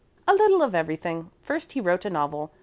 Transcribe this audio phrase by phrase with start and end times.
[0.27, 1.29] "A little of everything.
[1.43, 2.49] First he wrote a novel.